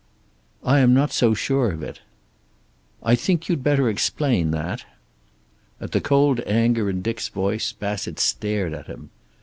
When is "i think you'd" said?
3.03-3.61